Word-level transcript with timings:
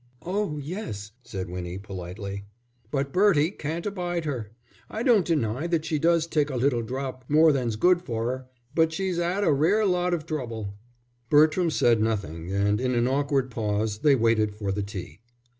"Oh, 0.25 0.57
yes," 0.57 1.11
said 1.21 1.47
Winnie, 1.47 1.77
politely. 1.77 2.45
"But 2.89 3.13
Bertie 3.13 3.51
can't 3.51 3.85
abide 3.85 4.25
'er. 4.25 4.49
I 4.89 5.03
don't 5.03 5.27
deny 5.27 5.67
that 5.67 5.85
she 5.85 5.99
does 5.99 6.25
take 6.25 6.49
a 6.49 6.55
little 6.55 6.81
drop 6.81 7.23
more 7.29 7.51
than's 7.53 7.75
good 7.75 8.01
for 8.01 8.31
'er; 8.31 8.47
but 8.73 8.91
she's 8.91 9.19
'ad 9.19 9.43
a 9.43 9.51
rare 9.53 9.85
lot 9.85 10.15
of 10.15 10.25
trouble." 10.25 10.73
Bertram 11.29 11.69
said 11.69 12.01
nothing, 12.01 12.51
and 12.51 12.81
in 12.81 12.95
an 12.95 13.07
awkward 13.07 13.51
pause 13.51 13.99
they 13.99 14.15
waited 14.15 14.55
for 14.55 14.71
the 14.71 14.81
tea. 14.81 15.19